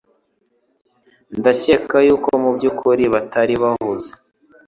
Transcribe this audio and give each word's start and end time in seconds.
Ndakeka 1.39 1.95
yuko 2.07 2.29
mubyukuri 2.43 3.03
batari 3.13 3.55
bahuze 3.63 4.11